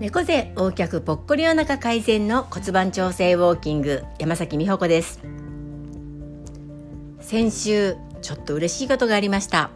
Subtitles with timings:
[0.00, 5.20] 猫背横脚ぽっこりお腹改善の骨盤調整ウォーキング山崎美穂子です。
[7.20, 9.68] 先週ちょっと嬉しいことがありました。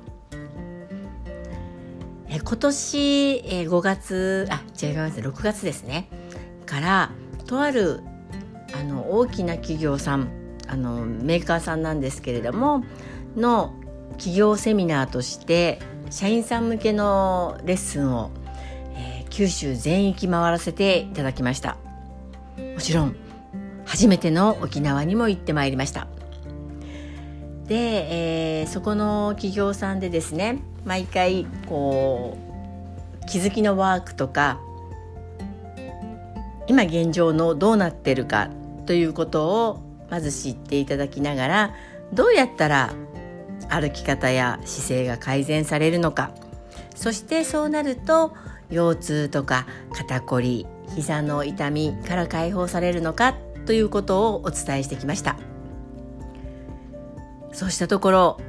[2.31, 6.09] え今年え5月あ違います6月ですね。
[6.65, 7.11] から
[7.47, 8.01] とある
[8.73, 10.31] あの大きな企業さん
[10.67, 12.83] あのメーカーさんなんですけれども
[13.37, 13.75] の
[14.13, 18.31] 企業セミナーとして社員さん向けのレッスンを
[19.35, 21.77] 九州全域回らせていただきました。
[22.57, 23.17] もちろん
[23.85, 26.07] 初めての沖縄にも行ってまいりました。
[27.67, 32.39] で、えー、そこの企業さんでですね毎回こ
[33.23, 34.61] う気づきのワークとか
[36.69, 38.51] 今現状のどうなってるか
[38.87, 41.75] ということをまず知っていただきながら
[42.13, 42.95] どうやったら
[43.69, 46.31] 歩き方や姿勢が改善されるのか。
[46.95, 48.33] そしてそうなると
[48.75, 53.35] 腰痛とか肩こり膝の痛みから解放されるのか
[53.67, 55.37] ということをお伝えしてきました。
[57.55, 58.41] そうしたところ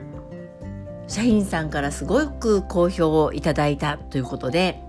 [1.08, 4.82] 社員さんからすごく好評をいただいたということで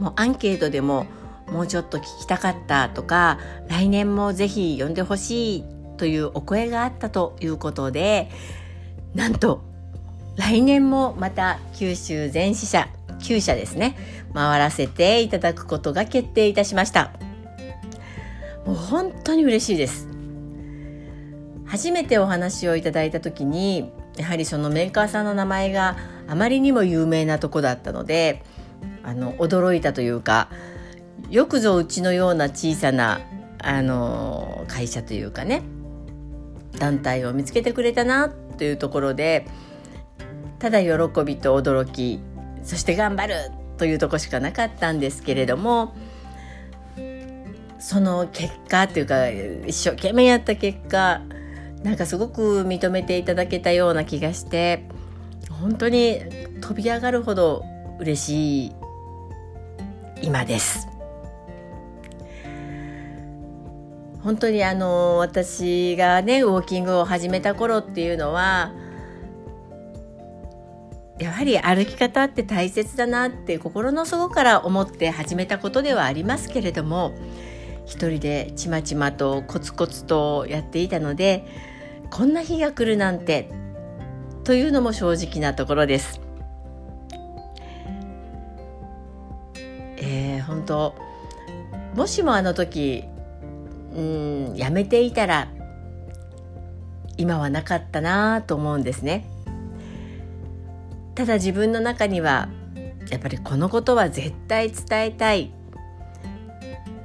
[0.00, 1.06] もうアンケートでも
[1.46, 5.64] もうちょっと聞きたかったとか来年もぜひ呼んでほしい
[5.98, 8.28] というお声があったということで
[9.14, 9.62] なんと
[10.36, 12.88] 来年もまた九州全支社
[13.20, 13.96] 9社ですね。
[14.34, 17.12] 回らせていただくことが決定いたしました。
[18.66, 20.08] もう本当に嬉しいです。
[21.66, 25.96] 初めてお話をいただいた時にやはりそのメーカーさんの名前が
[26.28, 28.42] あまりにも有名なとこだったので
[29.04, 30.48] あの驚いたというか
[31.30, 33.20] よくぞうちのような小さな
[33.58, 35.62] あの会社というかね
[36.78, 39.46] 団体を見つけてくれたなというところで
[40.58, 40.88] ただ喜
[41.24, 42.20] びと驚き
[42.62, 43.34] そして頑張る
[43.78, 45.94] というとこしかなかったんですけれども
[47.78, 51.22] その結果というか一生懸命やった結果
[51.82, 54.84] なんかすごく認めていただけたような気がして
[55.48, 56.20] 本当に
[56.60, 57.64] 飛び上がるほど
[57.98, 58.72] 嬉しい
[60.22, 60.86] 今です。
[64.22, 68.72] 本当にあの私がねウォーキングを始めた頃っていうのは
[71.20, 77.12] やはり歩き方って大切だなって心の底から思って始めたことではありますけれども
[77.84, 81.44] 一人でちまちまとコツコツとやっていたので
[82.10, 83.50] こんな日が来るなんて
[84.44, 86.20] というのも正直なところです。
[89.98, 90.94] えー、本当
[91.94, 93.04] もしもあの時
[93.94, 95.48] うんやめていたら
[97.18, 99.29] 今はなかったなと思うんですね。
[101.14, 102.48] ただ自分の中には
[103.10, 105.52] やっぱりこのことは絶対伝えたい。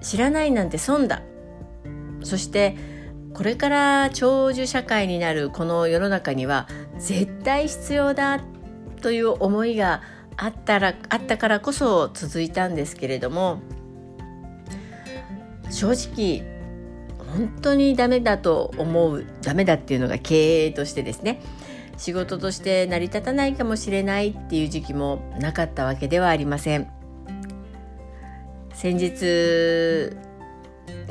[0.02, 1.24] 知らないなんて損だ。
[2.22, 2.76] そして
[3.34, 6.68] これから長寿社会になるこの世の中には
[6.98, 8.40] 絶対必要だ
[9.02, 10.02] という思いが
[10.38, 13.62] あったらあったからこそ続いたんですけれども
[15.70, 16.44] 正直
[17.18, 21.42] 本当にダメだと思うダメだっていうのが経営としてですね。
[21.98, 26.88] 仕事として成り立たないかもしれないっていう時期もなかったわけではありません。
[28.74, 30.16] 先日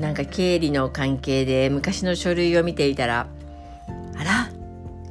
[0.01, 3.27] なんか経理の関係で昔の書類を見ていたら
[4.17, 4.51] あら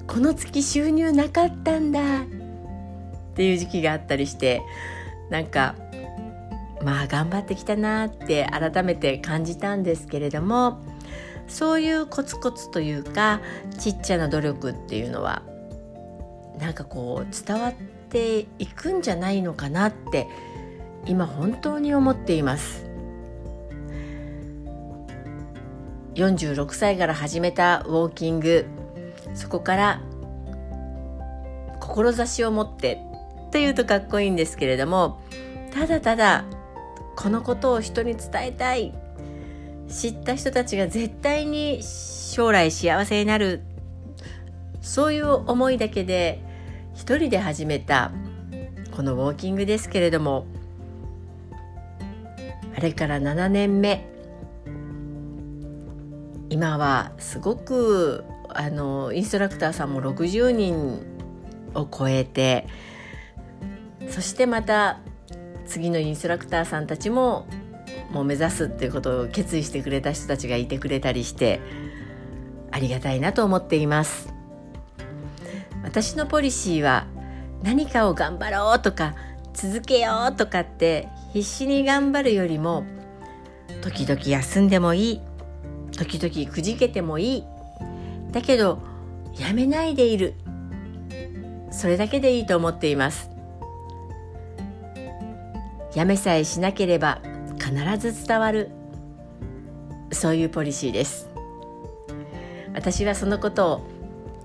[0.07, 2.25] この月収入なかったんだっ
[3.35, 4.62] ていう時期があったりして
[5.29, 5.75] なんか
[6.83, 10.79] まあ頑張ってきたなって改めて感じたんですけれども
[11.47, 13.41] そういうコツコツというか
[13.79, 15.41] ちっちゃな努力っていうのは
[16.59, 17.74] なんかこう伝わっ
[18.09, 20.28] ていくんじゃないのかなって
[21.06, 22.86] 今本当に思っています。
[26.16, 28.66] 46歳から始めたウォーキング。
[29.34, 30.02] そこから
[31.80, 33.00] 志を持って
[33.52, 35.19] というとかっこいいんですけれども
[35.72, 36.45] ただただ
[37.16, 38.94] このことを人に伝えたい。
[39.89, 43.62] 知った人たちが絶対に将来幸せになる。
[44.81, 46.42] そういう思いだけで
[46.94, 48.12] 一人で始めた
[48.95, 50.45] このウォーキングですけれども
[52.75, 54.13] あれから7年目。
[56.50, 61.01] 今はすごくあのインストラクターさんも60人
[61.74, 62.68] を超えて
[64.07, 65.00] そしてまた
[65.66, 67.48] 次のインストラクターさんたちも
[68.12, 71.60] もう目指すっていうことを決意してくれた人たちがいてくれたりして
[72.69, 74.34] ありがたいなと思っています。
[75.94, 77.06] 私のポリシーは
[77.62, 79.13] 何かを頑張ろうとか
[79.54, 82.84] 続けようとかって必死に頑張るよりも
[83.84, 85.22] 時々休んでもいい。
[85.95, 87.44] 時々くじけてもいい。
[88.31, 88.81] だけど
[89.38, 90.34] やめないでいる。
[91.69, 93.30] それだけでいいと思っています。
[95.94, 97.22] やめさえしなければ
[97.60, 98.72] 必ず伝わる。
[100.12, 101.30] そういうポリシーです。
[102.74, 103.88] 私はそのことを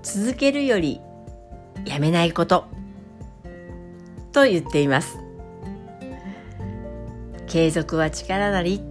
[0.03, 1.01] 続けるより
[1.85, 2.65] やめないこと。
[4.31, 5.17] と言っています。
[7.47, 8.81] 継続は力なり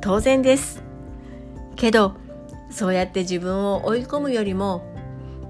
[0.00, 0.82] 当然です。
[1.76, 2.16] けど
[2.70, 4.82] そうやって自分を追い込むよりも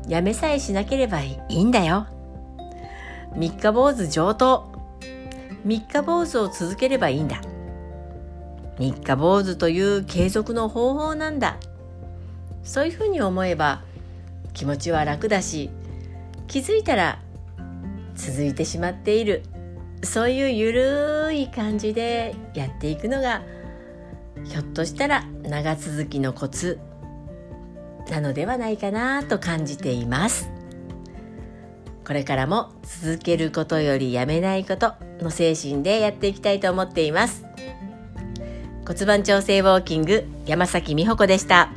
[0.09, 2.07] やめさえしなければいいんだよ。
[3.37, 4.71] 三日坊主上等。
[5.65, 7.41] 三日坊主を続ければいいんだ。
[8.79, 11.59] 三日坊主という継続の方法なんだ。
[12.63, 13.83] そういうふうに思えば
[14.53, 15.71] 気持ちは楽だし
[16.50, 17.20] 気づいたら
[18.17, 19.44] 続いてしまっている。
[20.02, 23.43] そういうゆるい感じでやっていくのが
[24.44, 26.81] ひょっとしたら長続きのコツ
[28.11, 30.50] なのではないかなと感じています。
[32.05, 37.44] これからも続けることよりやめないことの精神でやっていきたいと思っています。
[38.88, 41.70] 骨盤調整ウォーキング山崎美穂子でした。